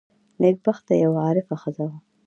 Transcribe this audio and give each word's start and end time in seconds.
نېکبخته 0.41 0.93
یوه 1.03 1.19
عارفه 1.25 1.55
ښځه 1.61 1.83
وه. 1.89 1.97